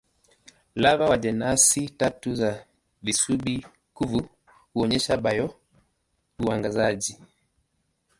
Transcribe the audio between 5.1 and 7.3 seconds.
bio-uangazaji.